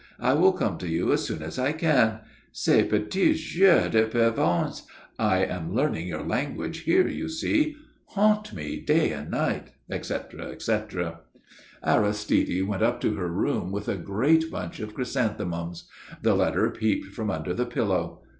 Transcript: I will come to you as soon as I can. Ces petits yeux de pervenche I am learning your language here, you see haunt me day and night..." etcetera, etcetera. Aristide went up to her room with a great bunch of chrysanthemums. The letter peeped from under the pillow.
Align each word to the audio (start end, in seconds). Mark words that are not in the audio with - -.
I 0.19 0.33
will 0.33 0.53
come 0.53 0.79
to 0.79 0.87
you 0.89 1.13
as 1.13 1.23
soon 1.23 1.43
as 1.43 1.59
I 1.59 1.73
can. 1.73 2.21
Ces 2.51 2.87
petits 2.89 3.55
yeux 3.55 3.87
de 3.87 4.07
pervenche 4.07 4.81
I 5.19 5.45
am 5.45 5.75
learning 5.75 6.07
your 6.07 6.23
language 6.23 6.79
here, 6.79 7.07
you 7.07 7.29
see 7.29 7.75
haunt 8.05 8.51
me 8.51 8.77
day 8.79 9.11
and 9.11 9.29
night..." 9.29 9.73
etcetera, 9.91 10.47
etcetera. 10.47 11.19
Aristide 11.85 12.63
went 12.67 12.81
up 12.81 12.99
to 13.01 13.13
her 13.13 13.29
room 13.29 13.71
with 13.71 13.87
a 13.87 13.95
great 13.95 14.49
bunch 14.49 14.79
of 14.79 14.95
chrysanthemums. 14.95 15.87
The 16.23 16.33
letter 16.33 16.71
peeped 16.71 17.13
from 17.13 17.29
under 17.29 17.53
the 17.53 17.67
pillow. 17.67 18.23